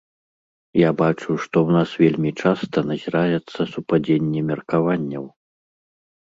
Я 0.77 0.89
бачу, 1.01 1.27
што 1.43 1.55
ў 1.67 1.75
нас 1.77 1.89
вельмі 2.03 2.31
часта 2.45 2.77
назіраецца 2.93 3.59
супадзенне 3.75 4.41
меркаванняў. 4.49 5.29